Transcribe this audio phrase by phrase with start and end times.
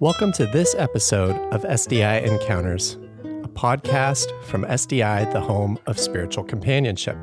[0.00, 6.44] Welcome to this episode of SDI Encounters, a podcast from SDI, the home of spiritual
[6.44, 7.16] companionship.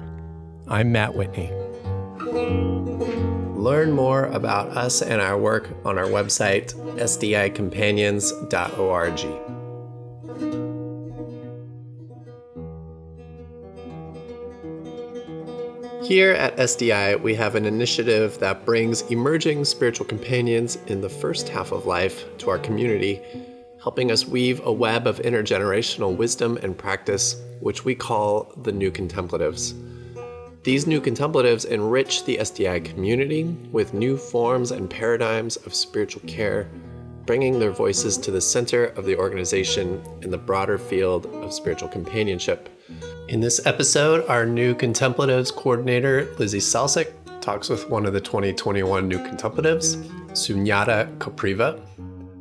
[0.67, 1.49] I'm Matt Whitney.
[3.53, 9.44] Learn more about us and our work on our website, sdicompanions.org.
[16.07, 21.49] Here at SDI, we have an initiative that brings emerging spiritual companions in the first
[21.49, 23.19] half of life to our community,
[23.81, 28.91] helping us weave a web of intergenerational wisdom and practice, which we call the New
[28.91, 29.73] Contemplatives.
[30.61, 36.69] These new contemplatives enrich the SDI community with new forms and paradigms of spiritual care,
[37.25, 41.89] bringing their voices to the center of the organization in the broader field of spiritual
[41.89, 42.69] companionship.
[43.27, 49.07] In this episode, our new contemplatives coordinator, Lizzie Salsic, talks with one of the 2021
[49.07, 49.97] new contemplatives,
[50.33, 51.81] Sunyata Kopriva.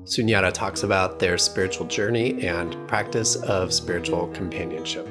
[0.04, 5.08] Sunyata talks about their spiritual journey and practice of spiritual companionship.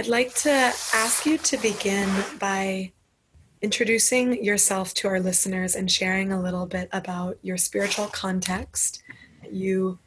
[0.00, 2.92] I'd like to ask you to begin by
[3.60, 9.02] introducing yourself to our listeners and sharing a little bit about your spiritual context
[9.42, 9.98] that you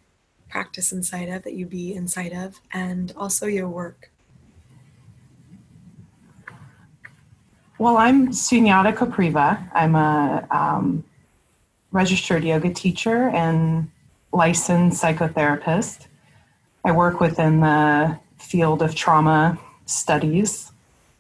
[0.49, 4.09] practice inside of, that you be inside of, and also your work.
[7.77, 9.69] Well, I'm Sunyata Kopriva.
[9.75, 11.03] I'm a um,
[11.91, 13.91] registered yoga teacher and
[14.31, 16.07] licensed psychotherapist.
[16.83, 20.71] I work within the field of trauma studies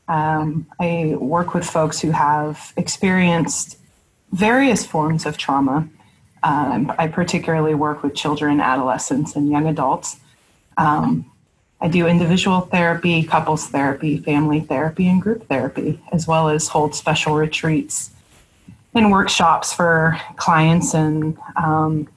[0.07, 3.77] um, I work with folks who have experienced
[4.31, 5.87] various forms of trauma.
[6.41, 10.19] Um, I particularly work with children, adolescents, and young adults.
[10.75, 11.31] Um,
[11.79, 16.95] I do individual therapy, couples therapy, family therapy, and group therapy, as well as hold
[16.95, 18.11] special retreats
[18.93, 22.07] and workshops for clients and um,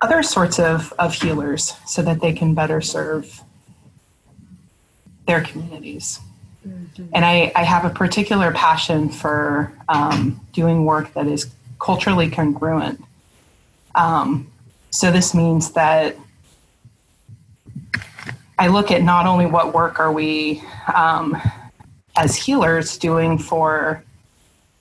[0.00, 3.42] other sorts of, of healers so that they can better serve
[5.26, 6.20] their communities.
[6.66, 7.06] Mm-hmm.
[7.12, 11.50] And I, I, have a particular passion for um, doing work that is
[11.80, 13.02] culturally congruent.
[13.94, 14.50] Um,
[14.90, 16.16] so this means that
[18.58, 20.62] I look at not only what work are we
[20.94, 21.36] um,
[22.16, 24.04] as healers doing for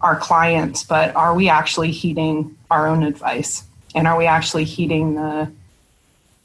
[0.01, 3.63] our clients, but are we actually heeding our own advice?
[3.95, 5.51] And are we actually heeding the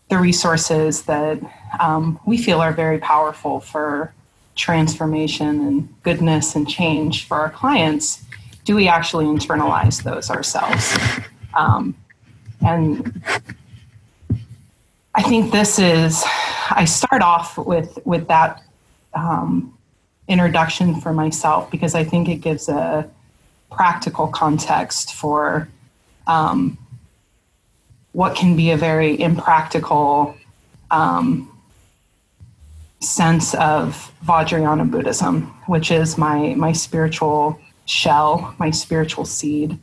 [0.08, 1.38] the resources that
[1.80, 4.12] um, we feel are very powerful for
[4.54, 8.24] transformation and goodness and change for our clients,
[8.64, 10.96] do we actually internalize those ourselves?
[11.54, 11.94] Um,
[12.66, 13.22] and
[15.14, 16.24] I think this is,
[16.70, 18.62] I start off with, with that
[19.14, 19.76] um,
[20.28, 23.08] introduction for myself because I think it gives a
[23.70, 25.68] practical context for
[26.26, 26.76] um,
[28.12, 30.36] what can be a very impractical
[30.90, 31.55] um,
[33.06, 39.78] sense of Vajrayana Buddhism, which is my my spiritual shell, my spiritual seed,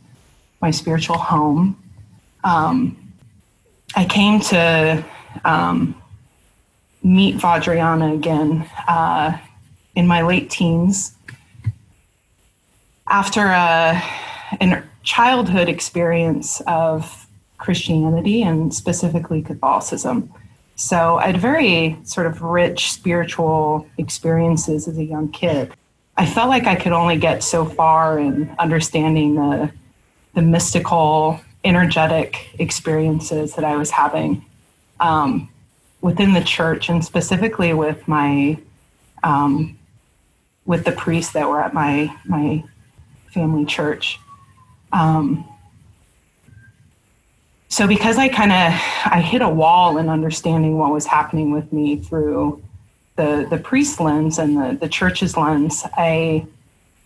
[0.61, 1.78] my spiritual home.
[2.44, 2.97] Um,
[3.95, 5.06] I came to
[5.45, 5.95] um,
[7.03, 9.38] meet Vajrayana again uh,
[9.95, 11.16] in my late teens
[13.07, 14.01] after a,
[14.61, 20.34] a childhood experience of Christianity and specifically Catholicism.
[20.75, 25.72] So I had very sort of rich spiritual experiences as a young kid.
[26.17, 29.72] I felt like I could only get so far in understanding the,
[30.34, 34.45] the mystical, energetic experiences that I was having
[35.00, 35.50] um,
[36.01, 38.57] within the church, and specifically with my
[39.23, 39.78] um,
[40.66, 42.63] with the priests that were at my my
[43.34, 44.19] family church.
[44.91, 45.47] Um,
[47.73, 48.72] so because I kind of
[49.11, 52.61] I hit a wall in understanding what was happening with me through
[53.16, 56.46] the the priest lens and the the church's lens, I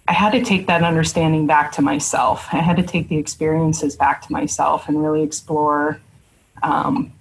[0.09, 2.49] I had to take that understanding back to myself.
[2.51, 6.01] I had to take the experiences back to myself and really explore,
[6.61, 7.13] um,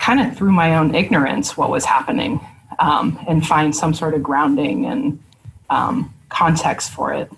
[0.00, 2.40] kind of through my own ignorance, what was happening,
[2.80, 5.22] um, and find some sort of grounding and
[5.70, 7.30] um, context for it.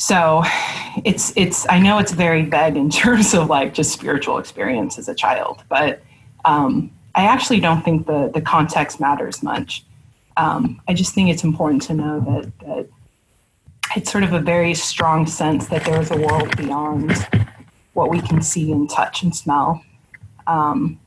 [0.00, 0.42] So
[1.04, 5.10] it's it's I know it's very vague in terms of like just spiritual experience as
[5.10, 6.02] a child, but
[6.46, 9.84] um, I actually don't think the the context matters much.
[10.38, 12.88] Um, I just think it's important to know that that
[13.94, 17.12] it's sort of a very strong sense that there is a world beyond
[17.92, 19.84] what we can see and touch and smell.
[20.46, 20.98] Um,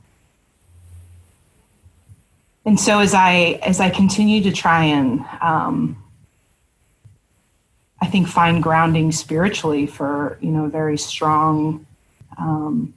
[2.64, 6.03] and so as I as I continue to try and um,
[8.04, 11.86] I think find grounding spiritually for you know very strong
[12.36, 12.92] um,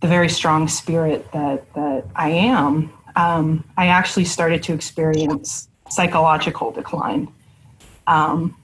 [0.00, 2.92] the very strong spirit that that I am.
[3.16, 7.32] Um, I actually started to experience psychological decline,
[8.06, 8.54] um,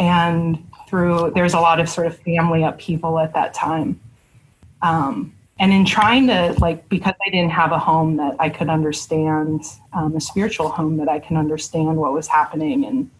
[0.00, 4.00] and through there's a lot of sort of family upheaval at that time.
[4.82, 8.68] Um, and in trying to like because i didn't have a home that i could
[8.68, 13.10] understand um, a spiritual home that i can understand what was happening and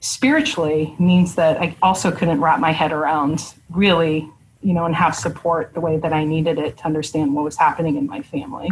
[0.00, 4.28] spiritually means that i also couldn't wrap my head around really
[4.62, 7.56] you know and have support the way that i needed it to understand what was
[7.56, 8.70] happening in my family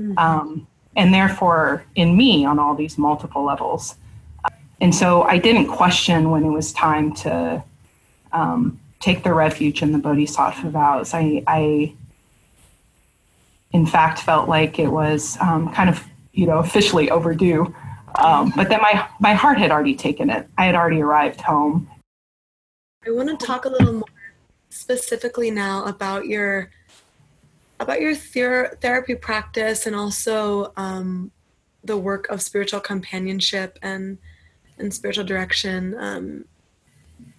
[0.00, 0.16] mm-hmm.
[0.18, 3.96] um, and therefore in me on all these multiple levels
[4.80, 7.62] and so i didn't question when it was time to
[8.32, 11.94] um, take the refuge in the bodhisattva vows i, I
[13.72, 17.74] in fact felt like it was um, kind of you know officially overdue.
[18.18, 20.48] Um, but then my my heart had already taken it.
[20.56, 21.88] I had already arrived home.
[23.06, 24.04] I want to talk a little more
[24.70, 26.70] specifically now about your
[27.78, 31.30] about your ther- therapy practice and also um,
[31.84, 34.18] the work of spiritual companionship and
[34.78, 35.94] and spiritual direction.
[35.98, 36.44] Um,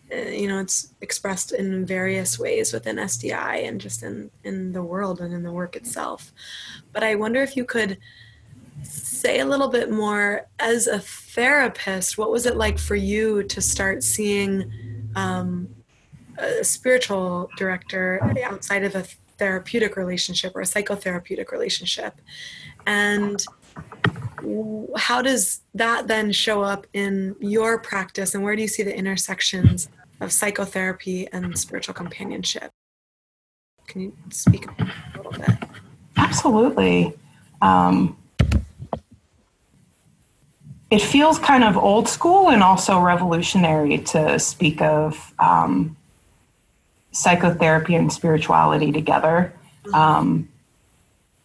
[0.10, 4.84] uh, you know it's expressed in various ways within SDI and just in in the
[4.84, 6.32] world and in the work itself.
[6.94, 7.98] But I wonder if you could
[8.84, 12.18] say a little bit more as a therapist.
[12.18, 14.72] What was it like for you to start seeing
[15.16, 15.70] um,
[16.38, 19.06] a spiritual director outside of a
[19.38, 22.22] therapeutic relationship or a psychotherapeutic relationship,
[22.86, 23.44] and
[24.96, 28.96] how does that then show up in your practice and where do you see the
[28.96, 29.90] intersections
[30.20, 32.72] of psychotherapy and spiritual companionship.
[33.88, 35.50] Can you speak a little bit?
[36.18, 37.14] Absolutely.
[37.62, 38.18] Um,
[40.90, 45.96] it feels kind of old school and also revolutionary to speak of um,
[47.12, 49.54] psychotherapy and spirituality together.
[49.94, 50.50] Um,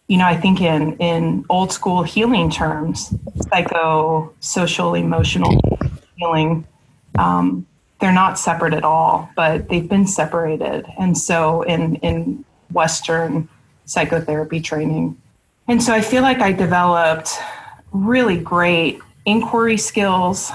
[0.07, 3.13] you know, I think in in old school healing terms,
[3.49, 5.59] psycho, social, emotional
[6.15, 6.67] healing
[7.17, 7.65] um,
[7.99, 10.85] they're not separate at all, but they've been separated.
[10.99, 13.47] And so in in Western
[13.85, 15.17] psychotherapy training.
[15.67, 17.37] And so I feel like I developed
[17.91, 20.51] really great inquiry skills,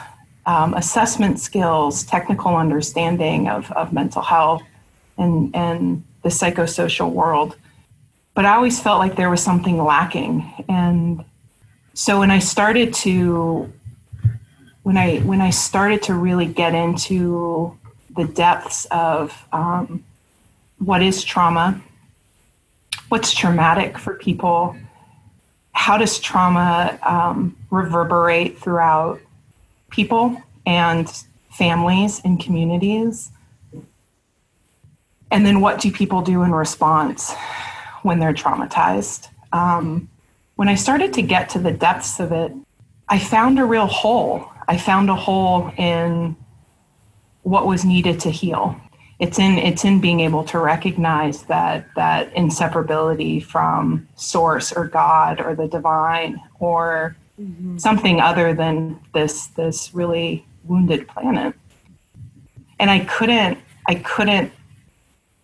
[0.46, 4.62] um, assessment skills, technical understanding of, of mental health
[5.16, 7.56] and, and the psychosocial world.
[8.34, 10.64] But I always felt like there was something lacking.
[10.68, 11.24] And
[11.92, 13.72] so when I started to
[14.84, 17.76] when I when I started to really get into
[18.16, 20.02] the depths of um,
[20.78, 21.78] what is trauma,
[23.10, 24.76] what's traumatic for people,
[25.72, 29.20] how does trauma um, reverberate throughout
[29.90, 33.30] people and families and communities,
[35.30, 37.34] and then what do people do in response
[38.02, 39.28] when they're traumatized?
[39.52, 40.08] Um,
[40.56, 42.52] when I started to get to the depths of it,
[43.08, 44.50] I found a real hole.
[44.66, 46.36] I found a hole in
[47.42, 48.78] what was needed to heal.
[49.18, 55.40] It's in it's in being able to recognize that that inseparability from source or God
[55.40, 57.78] or the divine or mm-hmm.
[57.78, 61.54] something other than this this really wounded planet.
[62.78, 64.52] And I couldn't I couldn't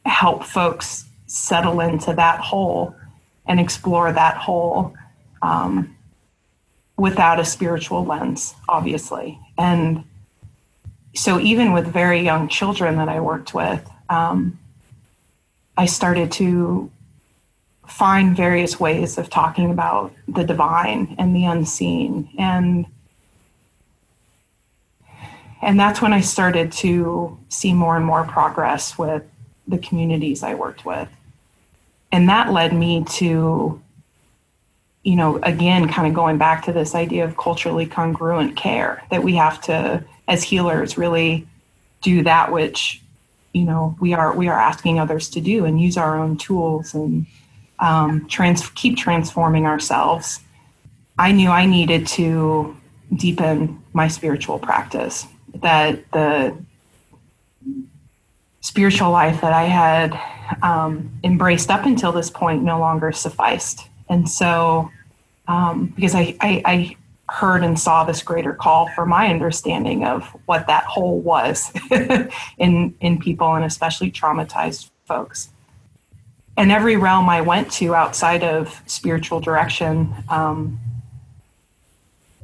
[0.04, 2.94] help folks settle into that hole
[3.46, 4.94] and explore that hole
[5.42, 5.96] um,
[6.96, 9.38] without a spiritual lens, obviously.
[9.58, 10.04] And
[11.14, 14.58] so, even with very young children that I worked with, um,
[15.76, 16.90] I started to
[17.86, 22.86] find various ways of talking about the divine and the unseen and
[25.62, 29.22] and that's when I started to see more and more progress with
[29.66, 31.08] the communities I worked with.
[32.12, 33.80] And that led me to
[35.04, 39.22] you know, again, kind of going back to this idea of culturally congruent care, that
[39.22, 41.46] we have to, as healers, really
[42.00, 43.02] do that which,
[43.52, 46.94] you know, we are we are asking others to do, and use our own tools
[46.94, 47.26] and
[47.78, 50.40] um, trans keep transforming ourselves.
[51.18, 52.76] I knew I needed to
[53.16, 55.26] deepen my spiritual practice.
[55.54, 56.56] That the
[58.60, 60.20] spiritual life that I had
[60.62, 64.90] um, embraced up until this point no longer sufficed and so,
[65.48, 66.96] um, because I, I, I,
[67.30, 71.72] heard and saw this greater call for my understanding of what that hole was
[72.58, 75.48] in in people and especially traumatized folks.
[76.56, 80.78] And every realm I went to outside of spiritual direction um,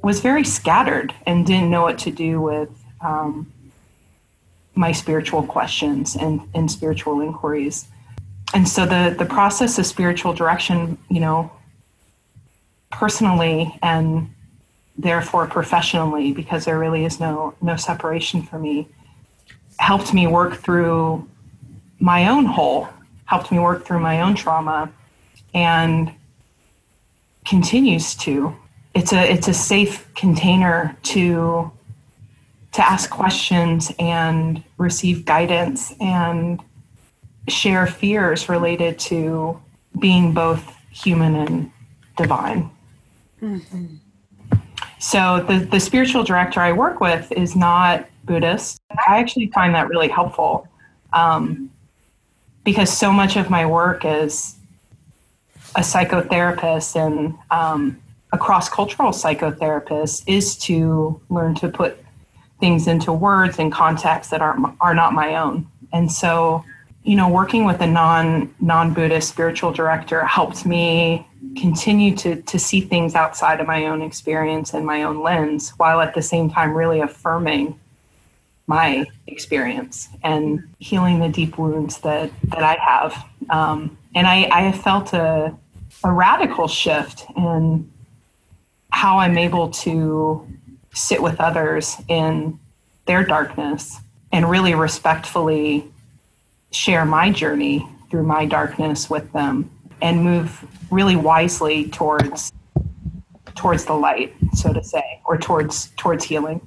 [0.03, 3.53] was very scattered and didn't know what to do with um,
[4.75, 7.87] my spiritual questions and, and spiritual inquiries.
[8.53, 11.53] And so the, the process of spiritual direction, you know,
[12.91, 14.31] personally and
[14.99, 18.89] therefore professionally, because there really is no no separation for me,
[19.79, 21.29] helped me work through
[22.01, 22.89] my own hole,
[23.31, 24.91] helped me work through my own trauma,
[25.55, 26.13] and
[27.47, 28.55] continues to.
[28.93, 31.71] It's a it's a safe container to
[32.73, 36.61] to ask questions and receive guidance and
[37.49, 39.61] share fears related to
[39.99, 41.71] being both human and
[42.17, 42.71] divine.
[43.41, 43.97] Mm-hmm.
[44.99, 48.81] So the, the spiritual director I work with is not Buddhist.
[49.09, 50.69] I actually find that really helpful
[51.13, 51.71] um,
[52.65, 54.57] because so much of my work as
[55.77, 58.01] a psychotherapist and um,
[58.33, 61.99] a cross cultural psychotherapist is to learn to put
[62.59, 65.67] things into words and contexts that are, are not my own.
[65.93, 66.65] And so,
[67.03, 71.27] you know, working with a non non Buddhist spiritual director helped me
[71.57, 76.01] continue to to see things outside of my own experience and my own lens while
[76.01, 77.80] at the same time really affirming
[78.71, 83.27] my experience and healing the deep wounds that that I have.
[83.51, 85.53] Um, and I, I have felt a,
[86.05, 87.91] a radical shift in
[88.93, 90.47] how I'm able to
[90.95, 92.61] sit with others in
[93.07, 93.99] their darkness
[94.31, 95.91] and really respectfully
[96.71, 99.69] share my journey through my darkness with them
[100.01, 102.53] and move really wisely towards
[103.57, 106.61] towards the light, so to say, or towards towards healing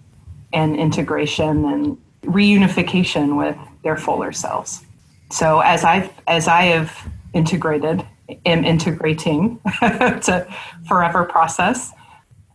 [0.53, 4.85] and integration and reunification with their fuller selves.
[5.31, 8.05] So as I've as I have integrated
[8.45, 10.47] am integrating to
[10.87, 11.91] forever process,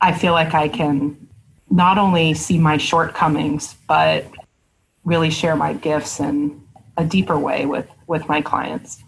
[0.00, 1.28] I feel like I can
[1.70, 4.26] not only see my shortcomings, but
[5.04, 6.62] really share my gifts in
[6.96, 9.02] a deeper way with with my clients.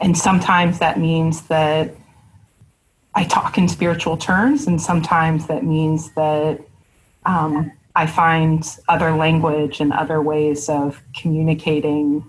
[0.00, 1.94] And sometimes that means that
[3.14, 6.60] I talk in spiritual terms, and sometimes that means that
[7.24, 12.28] um, I find other language and other ways of communicating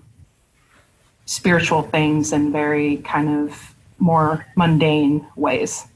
[1.24, 5.86] spiritual things in very kind of more mundane ways.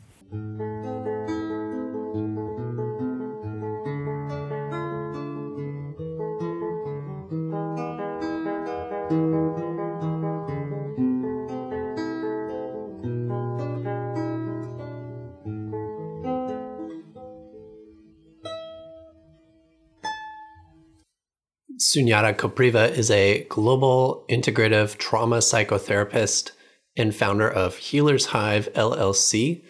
[21.81, 26.51] Sunyata Kopriva is a global integrative trauma psychotherapist
[26.95, 29.65] and founder of Healers Hive LLC,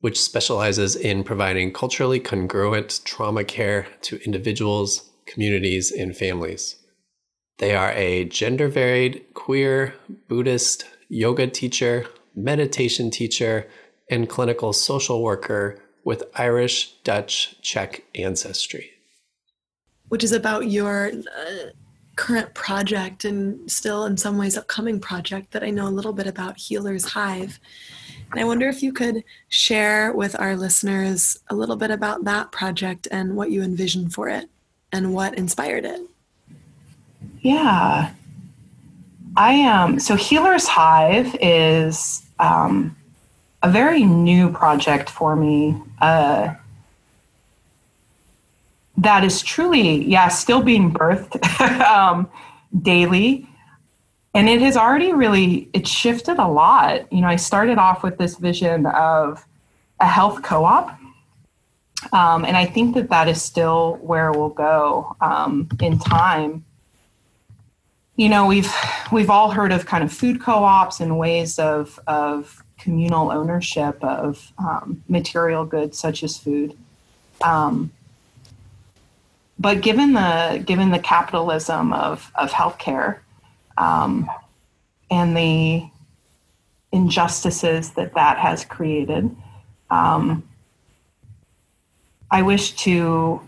[0.00, 6.76] which specializes in providing culturally congruent trauma care to individuals, communities, and families.
[7.56, 9.94] They are a gender varied, queer,
[10.28, 12.04] Buddhist, yoga teacher,
[12.36, 13.70] meditation teacher,
[14.10, 18.93] and clinical social worker with Irish, Dutch, Czech ancestry
[20.14, 21.70] which is about your uh,
[22.14, 26.28] current project and still in some ways upcoming project that I know a little bit
[26.28, 27.58] about Healers Hive.
[28.30, 32.52] And I wonder if you could share with our listeners a little bit about that
[32.52, 34.48] project and what you envision for it
[34.92, 36.02] and what inspired it.
[37.40, 38.12] Yeah.
[39.36, 39.94] I am.
[39.94, 42.96] Um, so Healers Hive is um,
[43.64, 45.76] a very new project for me.
[46.00, 46.54] Uh,
[48.98, 51.42] that is truly, yeah, still being birthed
[51.80, 52.30] um,
[52.82, 53.48] daily.
[54.34, 57.12] And it has already really, it shifted a lot.
[57.12, 59.44] You know, I started off with this vision of
[60.00, 60.98] a health co-op.
[62.12, 66.64] Um, and I think that that is still where we'll go um, in time.
[68.16, 68.72] You know, we've
[69.10, 74.52] we've all heard of kind of food co-ops and ways of of communal ownership of
[74.58, 76.76] um, material goods such as food.
[77.42, 77.90] Um,
[79.58, 83.18] but given the given the capitalism of of healthcare
[83.76, 84.28] um,
[85.10, 85.88] and the
[86.92, 89.34] injustices that that has created,
[89.90, 90.42] um,
[92.30, 93.40] I wish to,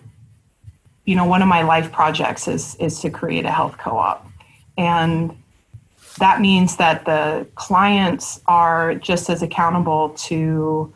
[1.04, 4.26] you know, one of my life projects is is to create a health co-op,
[4.78, 5.36] and
[6.18, 10.92] that means that the clients are just as accountable to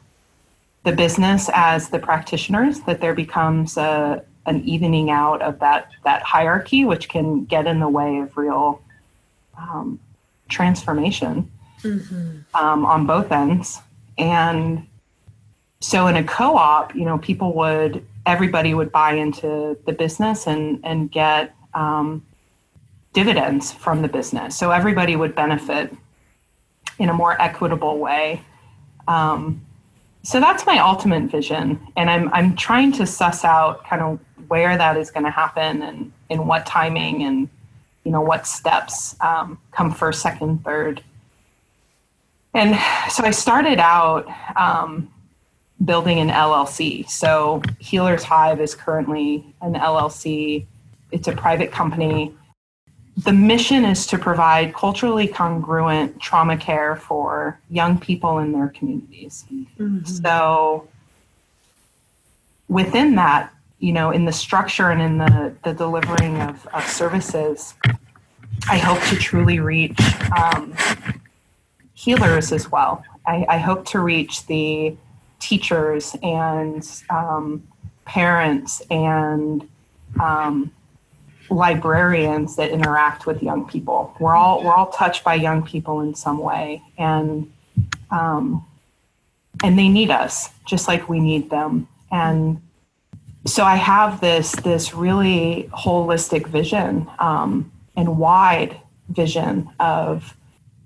[0.85, 6.23] the business as the practitioners that there becomes a, an evening out of that that
[6.23, 8.83] hierarchy, which can get in the way of real
[9.59, 9.99] um,
[10.49, 11.51] transformation.
[11.83, 12.39] mm-hmm.
[12.55, 13.81] um, on both ends.
[14.19, 14.87] And
[15.81, 20.81] so in a co-op, you know, people would everybody would buy into the business and
[20.85, 22.25] and get um,
[23.13, 24.57] dividends from the business.
[24.57, 25.95] So everybody would benefit
[26.99, 28.43] in a more equitable way.
[29.09, 29.65] Um,
[30.23, 34.77] so that's my ultimate vision, and I'm I'm trying to suss out kind of where
[34.77, 37.49] that is going to happen and in what timing and
[38.03, 41.05] you know what steps um, come first, second, third.
[42.53, 42.77] And
[43.13, 44.27] so I started out
[44.57, 45.09] um,
[45.85, 47.09] building an LLC.
[47.09, 50.67] So Healers Hive is currently an LLC.
[51.13, 52.35] It's a private company.
[53.19, 59.45] The mission is to provide culturally congruent trauma care for young people in their communities.
[59.53, 60.07] Mm-hmm.
[60.07, 60.89] So
[62.69, 67.75] within that, you know, in the structure and in the, the delivering of, of services,
[68.69, 69.99] I hope to truly reach
[70.39, 70.75] um,
[71.95, 73.03] healers as well.
[73.27, 74.97] I, I, hope to reach the
[75.39, 77.67] teachers and um,
[78.05, 79.67] parents and
[80.21, 80.71] um,
[81.49, 84.15] librarians that interact with young people.
[84.21, 87.51] We're all we're all touched by young people in some way, and
[88.11, 88.65] um,
[89.63, 91.89] and they need us just like we need them.
[92.11, 92.61] And
[93.47, 98.79] so I have this this really holistic vision um, and wide
[99.09, 100.37] vision of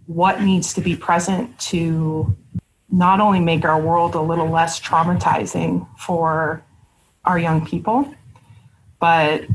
[0.07, 2.37] what needs to be present to
[2.91, 6.63] not only make our world a little less traumatizing for
[7.25, 8.15] our young people,
[9.01, 9.47] but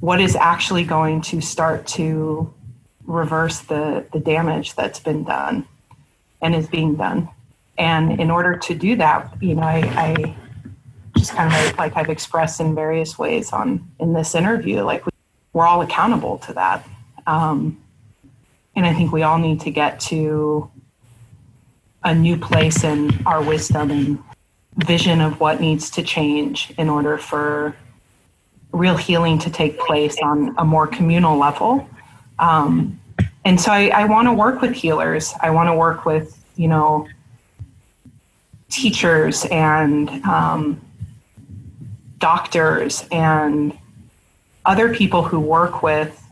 [0.00, 2.52] what is actually going to start to
[3.04, 5.64] reverse the, the damage that's been done
[6.40, 7.28] and is being done.
[7.78, 10.36] And in order to do that, you know, I, I
[11.16, 15.04] just kind of like I've expressed in various ways on in this interview, like
[15.52, 16.86] we're all accountable to that.
[17.26, 17.78] Um,
[18.74, 20.70] and I think we all need to get to
[22.04, 24.18] a new place in our wisdom and
[24.76, 27.76] vision of what needs to change in order for
[28.72, 31.88] real healing to take place on a more communal level.
[32.38, 32.98] Um,
[33.44, 35.34] and so I, I want to work with healers.
[35.40, 37.06] I want to work with, you know,
[38.70, 40.80] teachers and um,
[42.22, 43.76] doctors and
[44.64, 46.24] other people who work with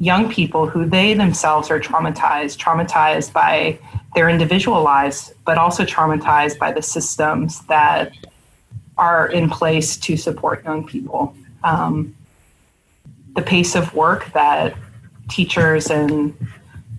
[0.00, 3.78] young people who they themselves are traumatized, traumatized by
[4.16, 8.12] their individual lives, but also traumatized by the systems that
[8.98, 11.32] are in place to support young people.
[11.62, 12.16] Um,
[13.36, 14.74] the pace of work that
[15.30, 16.36] teachers and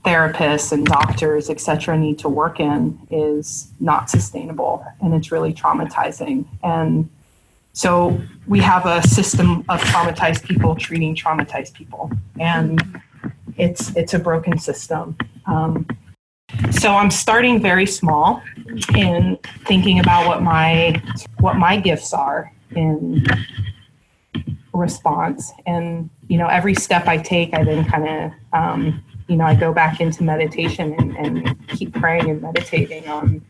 [0.05, 5.53] therapists and doctors, et cetera, need to work in is not sustainable and it's really
[5.53, 6.45] traumatizing.
[6.63, 7.09] And
[7.77, 12.09] so we have a system of traumatized people treating traumatized people,
[12.39, 12.81] and
[13.55, 15.15] it's it's a broken system.
[15.45, 15.85] Um,
[16.71, 18.41] so I'm starting very small
[18.95, 19.37] in
[19.67, 20.99] thinking about what my
[21.39, 23.23] what my gifts are in
[24.73, 29.45] response, and you know every step I take, I then kind of um, you know
[29.45, 33.45] I go back into meditation and, and keep praying and meditating on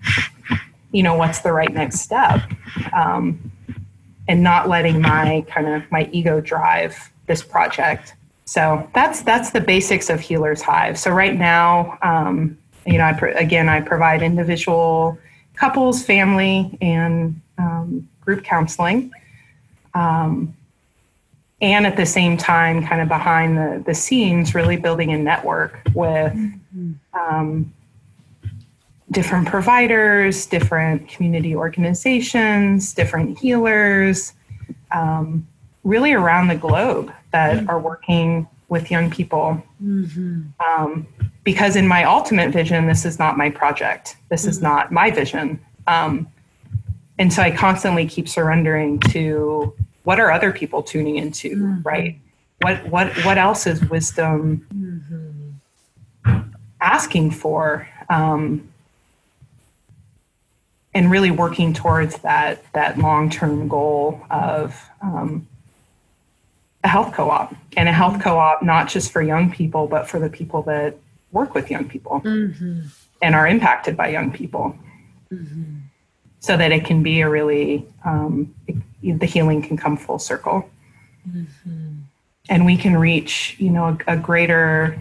[0.92, 2.42] you know what's the right next step.
[2.92, 3.47] Um,
[4.28, 8.16] and not letting my kind of my ego drive this project.
[8.46, 10.98] So that's that's the basics of Healers Hive.
[10.98, 15.18] So right now, um, you know, I pro- again I provide individual,
[15.56, 19.12] couples, family, and um, group counseling.
[19.94, 20.56] Um,
[21.60, 25.82] and at the same time, kind of behind the, the scenes, really building a network
[25.96, 26.92] with mm-hmm.
[27.20, 27.74] um,
[29.12, 34.34] different providers, different community organizations, different healers,
[34.92, 35.48] um,
[35.84, 37.70] really around the globe that mm-hmm.
[37.70, 39.64] are working with young people.
[39.82, 40.42] Mm-hmm.
[40.68, 41.08] Um,
[41.44, 44.18] because in my ultimate vision, this is not my project.
[44.30, 44.50] This mm-hmm.
[44.50, 45.60] is not my vision.
[45.88, 46.28] Um,
[47.18, 51.82] and so I constantly keep surrendering to what are other people tuning into, mm-hmm.
[51.84, 52.20] right?
[52.62, 54.68] What what what else is wisdom
[56.26, 56.40] mm-hmm.
[56.82, 57.88] asking for?
[58.10, 58.68] Um,
[60.98, 65.48] and really working towards that that long-term goal of um,
[66.84, 70.28] a health co-op and a health co-op not just for young people but for the
[70.30, 70.98] people that
[71.32, 72.80] work with young people mm-hmm.
[73.22, 74.76] and are impacted by young people
[75.32, 75.76] mm-hmm.
[76.40, 80.68] so that it can be a really um, it, the healing can come full circle
[81.30, 81.94] mm-hmm.
[82.50, 85.00] and we can reach you know a, a greater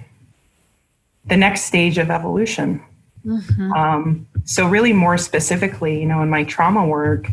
[1.25, 2.83] the next stage of evolution
[3.27, 3.73] Mm-hmm.
[3.73, 7.29] Um, so, really, more specifically, you know, in my trauma work,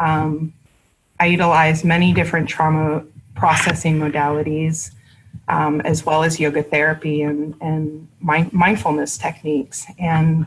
[0.00, 0.52] um,
[1.20, 4.92] I utilize many different trauma processing modalities
[5.48, 9.86] um, as well as yoga therapy and, and mind, mindfulness techniques.
[9.98, 10.46] And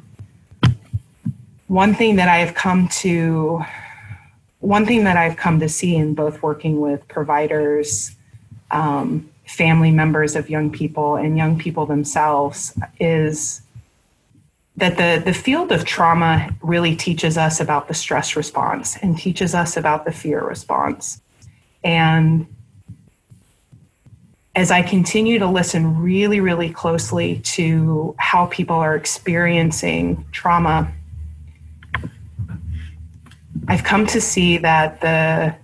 [1.68, 3.64] one thing that I have come to
[4.60, 8.16] one thing that I've come to see in both working with providers,
[8.70, 13.64] um, family members of young people, and young people themselves is
[14.82, 19.54] that the, the field of trauma really teaches us about the stress response and teaches
[19.54, 21.22] us about the fear response.
[21.84, 22.48] And
[24.56, 30.92] as I continue to listen really, really closely to how people are experiencing trauma,
[33.68, 35.56] I've come to see that the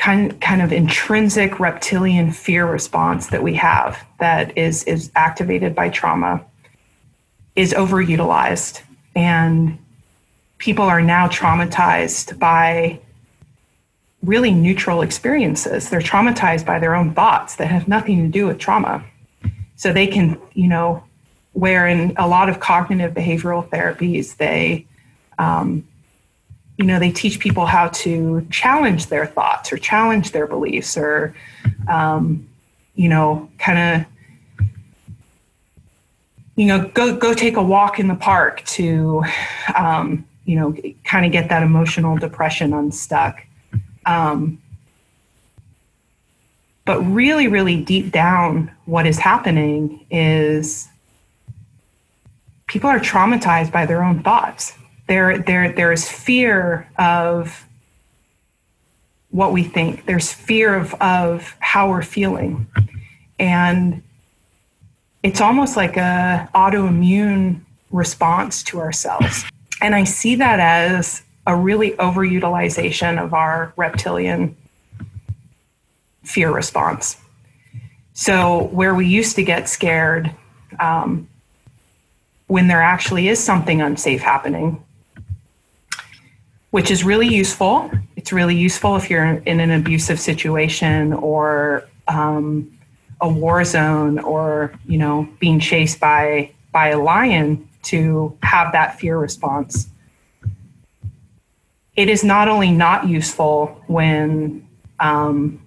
[0.00, 5.90] kind, kind of intrinsic reptilian fear response that we have that is, is activated by
[5.90, 6.42] trauma
[7.54, 8.80] is overutilized.
[9.14, 9.78] And
[10.56, 12.98] people are now traumatized by
[14.22, 15.90] really neutral experiences.
[15.90, 19.04] They're traumatized by their own thoughts that have nothing to do with trauma.
[19.76, 21.04] So they can, you know,
[21.52, 24.86] where in a lot of cognitive behavioral therapies, they
[25.38, 25.86] um,
[26.80, 31.34] you know they teach people how to challenge their thoughts or challenge their beliefs or
[31.88, 32.48] um,
[32.94, 34.66] you know kind of
[36.56, 39.22] you know go go take a walk in the park to
[39.76, 43.44] um, you know kind of get that emotional depression unstuck.
[44.06, 44.58] Um,
[46.86, 50.88] but really really deep down what is happening is
[52.68, 54.72] people are traumatized by their own thoughts
[55.10, 57.66] there there there's fear of
[59.30, 60.06] what we think.
[60.06, 62.68] There's fear of of how we're feeling.
[63.36, 64.04] And
[65.24, 69.44] it's almost like a autoimmune response to ourselves.
[69.82, 74.56] And i see that as a really overutilization of our reptilian
[76.22, 77.16] fear response.
[78.12, 80.32] So where we used to get scared
[80.78, 81.26] um,
[82.46, 84.84] when there actually is something unsafe happening
[86.70, 87.90] which is really useful.
[88.16, 92.70] It's really useful if you're in an abusive situation or um,
[93.20, 98.98] a war zone or you know being chased by by a lion to have that
[98.98, 99.88] fear response.
[101.96, 104.66] It is not only not useful when
[105.00, 105.60] um,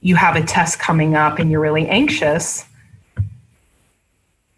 [0.00, 2.64] you have a test coming up and you're really anxious.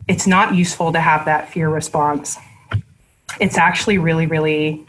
[0.09, 2.39] It's not useful to have that fear response.
[3.41, 4.85] It's actually really, really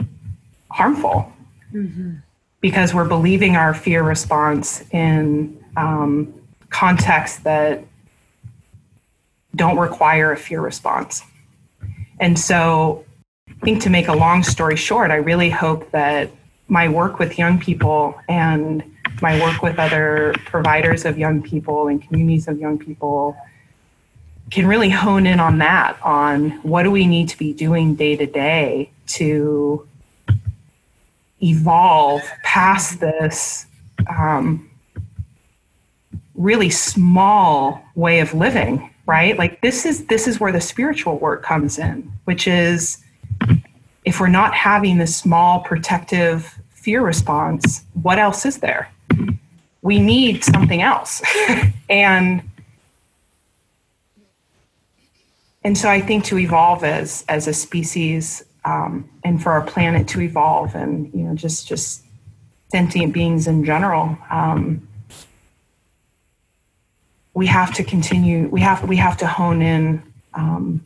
[0.73, 1.31] harmful
[1.73, 2.15] mm-hmm.
[2.61, 6.33] because we're believing our fear response in um,
[6.69, 7.83] contexts that
[9.55, 11.23] don't require a fear response.
[12.19, 13.05] And so,
[13.49, 16.29] I think to make a long story short, I really hope that
[16.67, 18.83] my work with young people and
[19.21, 23.37] my work with other providers of young people and communities of young people
[24.49, 28.15] can really hone in on that on what do we need to be doing day
[28.15, 29.87] to day to
[31.43, 33.65] evolve past this
[34.07, 34.69] um,
[36.35, 39.37] really small way of living right?
[39.37, 43.03] Like this is this is where the spiritual work comes in which is
[44.05, 48.89] if we're not having this small protective fear response what else is there?
[49.81, 51.21] We need something else.
[51.89, 52.41] And
[55.63, 60.07] and so i think to evolve as as a species um, and for our planet
[60.09, 62.03] to evolve and you know just just
[62.69, 64.87] sentient beings in general um,
[67.33, 70.01] we have to continue we have we have to hone in
[70.33, 70.85] um,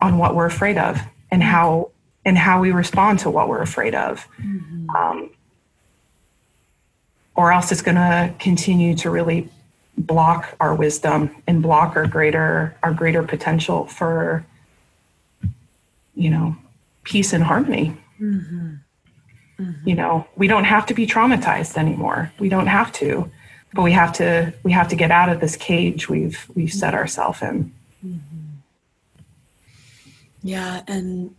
[0.00, 1.90] on what we're afraid of and how
[2.24, 4.90] and how we respond to what we're afraid of mm-hmm.
[4.90, 5.30] um,
[7.34, 9.48] or else it's going to continue to really
[9.96, 14.44] block our wisdom and block our greater our greater potential for
[16.20, 16.54] you know,
[17.04, 17.96] peace and harmony.
[18.20, 18.74] Mm-hmm.
[19.58, 19.88] Mm-hmm.
[19.88, 22.32] You know, we don't have to be traumatized anymore.
[22.38, 23.30] We don't have to,
[23.72, 24.52] but we have to.
[24.62, 27.72] We have to get out of this cage we've we've set ourselves in.
[30.42, 31.34] Yeah, and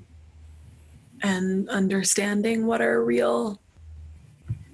[1.21, 3.59] and understanding what are real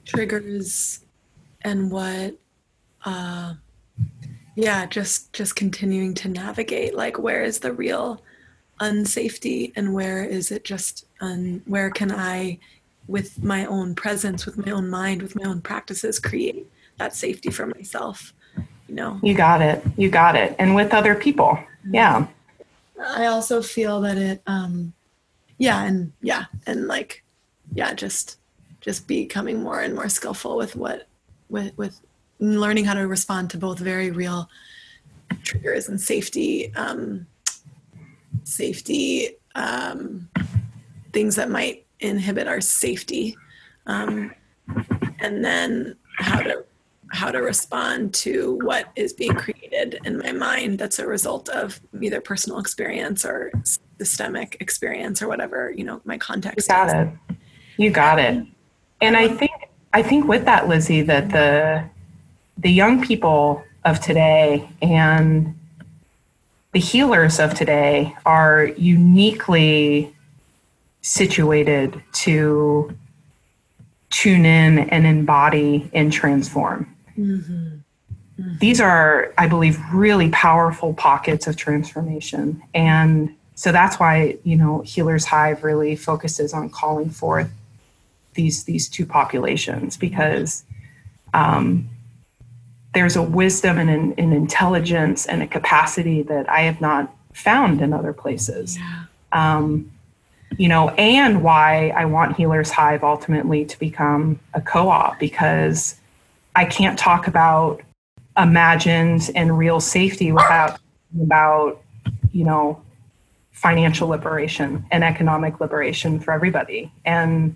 [0.05, 1.03] triggers
[1.63, 2.35] and what
[3.03, 3.53] uh
[4.55, 8.21] yeah just just continuing to navigate like where is the real
[8.79, 12.57] unsafety and where is it just un, where can i
[13.07, 17.49] with my own presence with my own mind with my own practices create that safety
[17.49, 18.33] for myself
[18.87, 19.19] you know?
[19.21, 19.83] You got it.
[19.97, 20.55] You got it.
[20.59, 21.59] And with other people.
[21.85, 21.95] Mm-hmm.
[21.95, 22.27] yeah.
[22.99, 24.93] I also feel that it um
[25.59, 27.23] yeah and yeah and like
[27.75, 28.39] yeah just
[28.81, 31.07] just becoming more and more skillful with what
[31.47, 32.01] with with
[32.39, 34.49] learning how to respond to both very real
[35.43, 37.27] triggers and safety um,
[38.47, 40.29] safety um,
[41.13, 43.36] things that might inhibit our safety.
[43.86, 44.31] Um,
[45.19, 46.63] and then how to
[47.10, 51.79] how to respond to what is being created in my mind that's a result of
[52.01, 53.49] either personal experience or
[53.97, 56.93] systemic experience or whatever you know my context you got is.
[56.93, 57.36] it.
[57.77, 58.45] You got it.
[58.99, 59.51] And i think
[59.93, 61.89] i think with that lizzie that the
[62.57, 65.56] the young people of today and
[66.77, 70.15] the healers of today are uniquely
[71.01, 72.95] situated to
[74.11, 76.95] tune in and embody and transform.
[77.17, 77.77] Mm-hmm.
[78.39, 78.57] Mm-hmm.
[78.59, 82.61] These are, I believe, really powerful pockets of transformation.
[82.75, 87.49] And so that's why, you know, Healers Hive really focuses on calling forth
[88.35, 90.63] these these two populations because
[91.33, 91.89] um,
[92.97, 97.79] there's a wisdom and an, an, intelligence and a capacity that I have not found
[97.79, 98.75] in other places.
[98.75, 99.03] Yeah.
[99.33, 99.91] Um,
[100.57, 105.99] you know, and why I want Healers Hive ultimately to become a co op because
[106.55, 107.83] I can't talk about
[108.36, 110.79] imagined and real safety without
[111.21, 111.79] about,
[112.31, 112.81] you know,
[113.51, 116.91] financial liberation and economic liberation for everybody.
[117.05, 117.55] And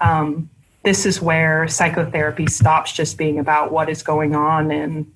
[0.00, 0.48] um,
[0.82, 5.10] this is where psychotherapy stops just being about what is going on in,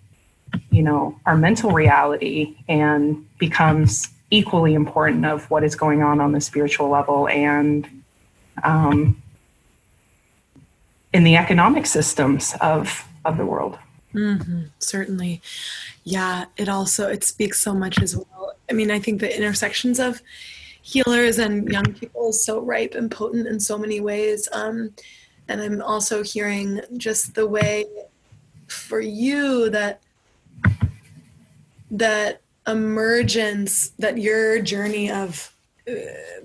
[0.70, 6.32] you know, our mental reality and becomes equally important of what is going on on
[6.32, 7.88] the spiritual level and
[8.62, 9.20] um,
[11.12, 13.78] in the economic systems of of the world.
[14.12, 15.40] Mm-hmm, certainly,
[16.04, 16.44] yeah.
[16.56, 18.54] It also it speaks so much as well.
[18.70, 20.20] I mean, I think the intersections of
[20.82, 24.48] healers and young people is so ripe and potent in so many ways.
[24.52, 24.92] Um,
[25.48, 27.86] and I'm also hearing just the way
[28.66, 30.02] for you that
[31.90, 35.54] that emergence that your journey of
[35.88, 35.94] uh,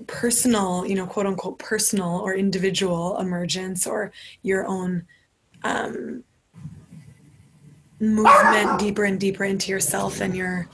[0.06, 5.06] personal you know quote unquote personal or individual emergence or your own
[5.64, 6.22] um,
[8.00, 10.68] movement deeper and deeper into yourself and your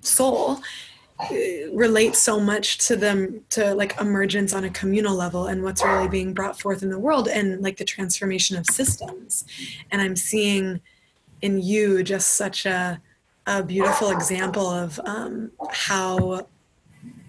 [0.00, 0.60] soul
[1.72, 6.08] relates so much to them to like emergence on a communal level and what's really
[6.08, 9.44] being brought forth in the world and like the transformation of systems.
[9.90, 10.80] And i'm seeing
[11.42, 13.00] in you just such a
[13.46, 16.46] a beautiful example of um, how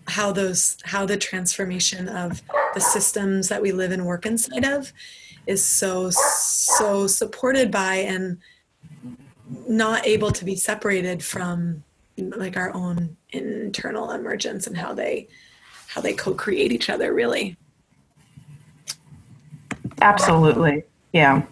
[0.07, 2.41] how those how the transformation of
[2.73, 4.93] the systems that we live and work inside of
[5.47, 8.37] is so so supported by and
[9.67, 11.83] not able to be separated from
[12.17, 15.27] like our own internal emergence and how they
[15.87, 17.57] how they co-create each other really.
[20.01, 20.83] Absolutely.
[21.13, 21.43] Yeah.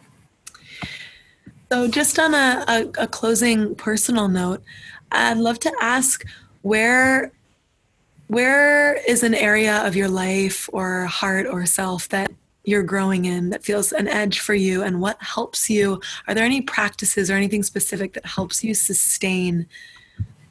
[1.71, 4.62] So, just on a, a, a, closing personal note,
[5.12, 6.23] I'd love to ask
[6.62, 7.32] where
[8.28, 12.32] where is an area of your life or heart or self that
[12.63, 15.99] you're growing in that feels an edge for you and what helps you?
[16.28, 19.67] Are there any practices or anything specific that helps you sustain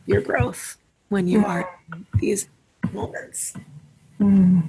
[0.07, 0.77] your growth
[1.09, 1.79] when you are
[2.19, 2.49] these
[2.93, 3.55] moments
[4.21, 4.69] mm.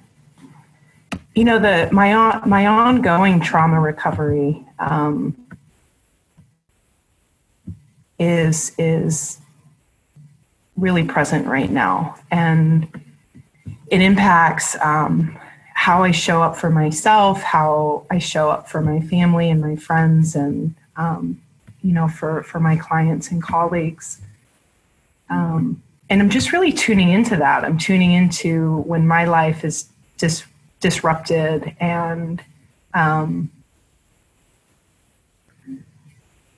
[1.36, 5.36] you know the my on, my ongoing trauma recovery um,
[8.19, 9.39] is is
[10.78, 12.88] really present right now, and
[13.88, 15.38] it impacts um,
[15.74, 19.76] how I show up for myself, how I show up for my family and my
[19.76, 21.41] friends, and um,
[21.82, 24.22] you know, for for my clients and colleagues.
[25.34, 27.63] Um, and I'm just really tuning into that.
[27.65, 30.43] I'm tuning into when my life is dis-
[30.80, 32.43] disrupted and
[32.93, 33.50] um,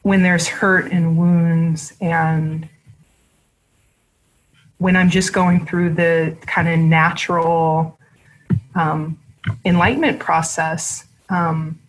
[0.01, 2.67] when there's hurt and wounds and
[4.77, 7.97] when I'm just going through the kind of natural
[8.75, 9.17] um,
[9.63, 11.79] enlightenment process, um,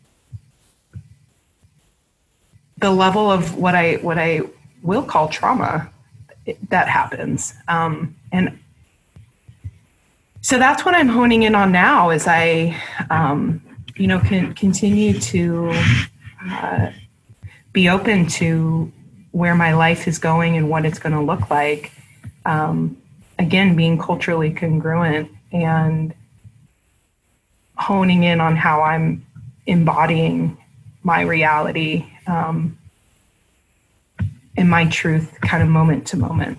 [2.79, 4.43] the level of what I what I
[4.83, 5.91] will call trauma
[6.69, 8.59] that happens, um, and
[10.41, 12.77] so that's what I'm honing in on now as I,
[13.11, 13.61] um,
[13.97, 15.73] you know, can continue to.
[16.49, 16.93] Uh,
[17.77, 18.91] be open to
[19.33, 21.93] where my life is going and what it's going to look like.
[22.47, 22.97] Um,
[23.39, 26.15] again, being culturally congruent and
[27.77, 29.27] honing in on how I'm
[29.67, 30.57] embodying
[31.03, 32.76] my reality um,
[34.57, 36.59] and my truth kind of moment to moment.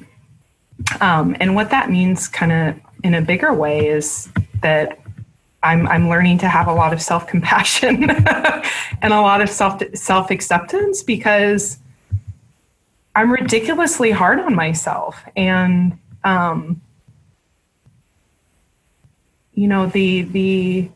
[1.02, 4.30] Um, and what that means, kind of in a bigger way, is
[4.62, 5.00] that
[5.64, 8.10] I'm, I'm learning to have a lot of self compassion
[9.02, 11.80] and a lot of self self acceptance because
[13.16, 15.24] I'm ridiculously hard on myself.
[15.36, 16.82] And, um,
[19.54, 20.92] you know, the, the,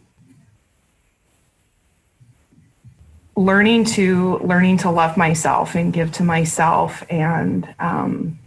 [3.36, 8.38] learning to learning to love myself and give to myself and um,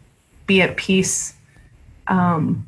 [0.46, 1.34] be at peace
[2.06, 2.66] um,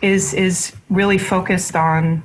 [0.00, 2.22] is is really focused on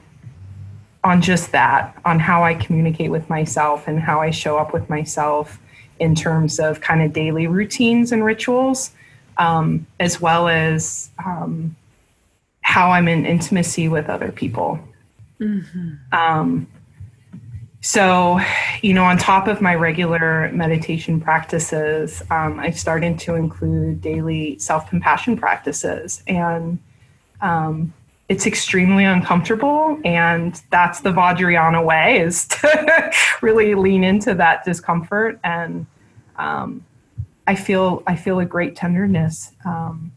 [1.04, 4.90] on just that on how I communicate with myself and how I show up with
[4.90, 5.60] myself
[6.00, 8.92] in terms of kind of daily routines and rituals
[9.38, 11.76] um, as well as um,
[12.62, 14.80] how I'm in intimacy with other people.
[15.40, 15.94] Mm-hmm.
[16.12, 16.68] Um,
[17.88, 18.42] so,
[18.82, 24.60] you know, on top of my regular meditation practices, um, I've started to include daily
[24.60, 26.22] self compassion practices.
[26.28, 26.80] And
[27.40, 27.94] um,
[28.28, 30.02] it's extremely uncomfortable.
[30.04, 35.40] And that's the Vajrayana way is to really lean into that discomfort.
[35.46, 35.86] And
[36.36, 36.84] um,
[37.48, 40.12] I feel I feel a great tenderness, um,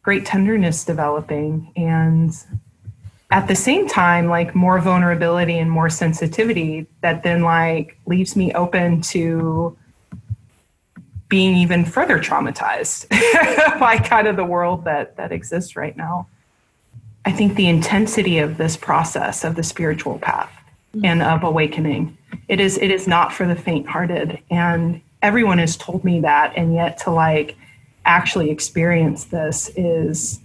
[0.00, 1.70] great tenderness developing.
[1.76, 2.34] And
[3.32, 8.52] at the same time like more vulnerability and more sensitivity that then like leaves me
[8.52, 9.76] open to
[11.30, 13.08] being even further traumatized
[13.80, 16.28] by kind of the world that that exists right now
[17.24, 20.52] i think the intensity of this process of the spiritual path
[20.94, 21.06] mm-hmm.
[21.06, 22.16] and of awakening
[22.48, 26.52] it is it is not for the faint hearted and everyone has told me that
[26.54, 27.56] and yet to like
[28.04, 30.40] actually experience this is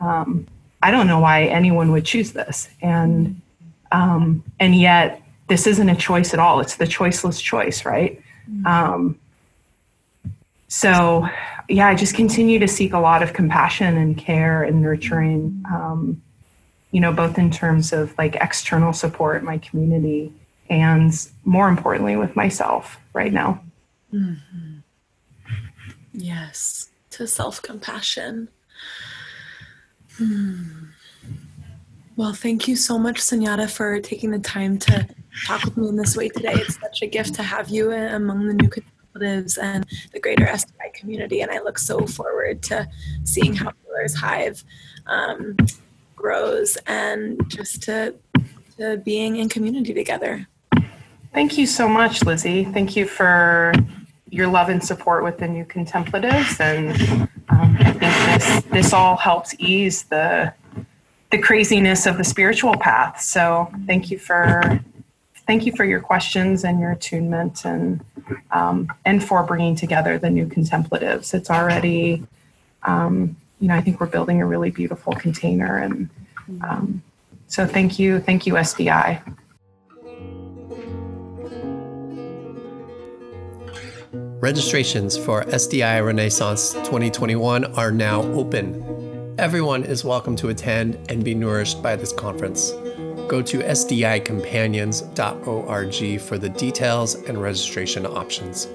[0.00, 0.44] um,
[0.82, 2.68] I don't know why anyone would choose this.
[2.80, 3.40] And
[3.92, 6.60] um, and yet this isn't a choice at all.
[6.60, 8.20] It's the choiceless choice, right?
[8.64, 9.18] Um,
[10.68, 11.28] so
[11.68, 15.62] yeah, I just continue to seek a lot of compassion and care and nurturing.
[15.70, 16.22] Um,
[16.90, 20.32] you know, both in terms of like external support, my community,
[20.68, 21.12] and
[21.44, 23.62] more importantly, with myself right now.
[24.12, 24.78] Mm-hmm.
[26.12, 28.48] Yes, to self compassion.
[30.22, 30.84] Hmm.
[32.14, 35.08] Well, thank you so much, Sunyata, for taking the time to
[35.46, 36.52] talk with me in this way today.
[36.54, 40.92] It's such a gift to have you among the new contemplatives and the greater SDI
[40.94, 42.88] community, and I look so forward to
[43.24, 44.62] seeing how Healers Hive
[45.06, 45.56] um,
[46.14, 48.14] grows and just to,
[48.78, 50.46] to being in community together.
[51.32, 52.64] Thank you so much, Lizzie.
[52.64, 53.72] Thank you for
[54.28, 57.76] your love and support with the new contemplatives and um,
[58.26, 60.52] this this all helps ease the
[61.30, 63.20] the craziness of the spiritual path.
[63.20, 64.80] So thank you for
[65.46, 68.04] thank you for your questions and your attunement and
[68.50, 71.34] um, and for bringing together the new contemplatives.
[71.34, 72.22] It's already
[72.84, 76.10] um, you know I think we're building a really beautiful container and
[76.62, 77.02] um,
[77.46, 79.36] so thank you thank you SDI.
[84.42, 89.36] Registrations for SDI Renaissance 2021 are now open.
[89.38, 92.72] Everyone is welcome to attend and be nourished by this conference.
[93.28, 98.66] Go to sdicompanions.org for the details and registration options.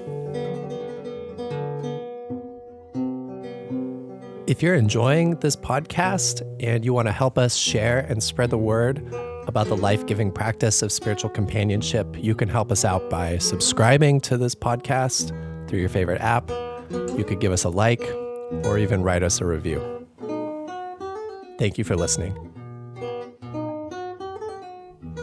[4.46, 8.56] If you're enjoying this podcast and you want to help us share and spread the
[8.56, 9.06] word
[9.46, 14.18] about the life giving practice of spiritual companionship, you can help us out by subscribing
[14.22, 15.34] to this podcast
[15.68, 16.50] through your favorite app.
[16.90, 18.02] You could give us a like
[18.64, 19.80] or even write us a review.
[21.58, 22.34] Thank you for listening.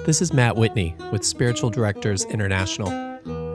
[0.05, 2.89] This is Matt Whitney with Spiritual Directors International.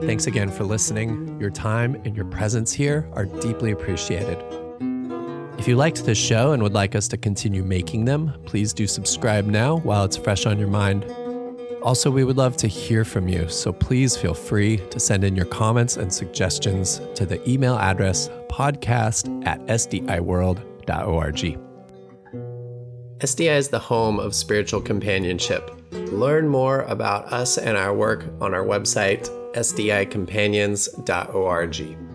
[0.01, 1.39] Thanks again for listening.
[1.39, 4.43] Your time and your presence here are deeply appreciated.
[5.57, 8.87] If you liked this show and would like us to continue making them, please do
[8.87, 11.05] subscribe now while it's fresh on your mind.
[11.81, 15.35] Also, we would love to hear from you, so please feel free to send in
[15.35, 21.57] your comments and suggestions to the email address podcast at sdiworld.org.
[23.19, 25.71] SDI is the home of spiritual companionship.
[25.91, 32.10] Learn more about us and our work on our website, sdicompanions.org.